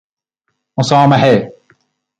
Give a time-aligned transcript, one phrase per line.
[0.77, 1.53] مسامحه